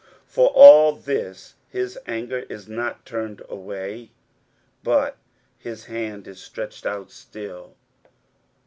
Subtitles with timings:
[0.25, 4.09] For all this his anger is not turned away,
[4.81, 5.17] but
[5.59, 7.75] his hand is stretched out still.